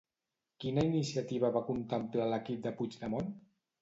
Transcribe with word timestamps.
Quina 0.63 0.85
iniciativa 0.87 1.51
va 1.57 1.63
contemplar 1.67 2.29
l'equip 2.31 2.65
de 2.65 2.77
Puigdemont? 2.81 3.35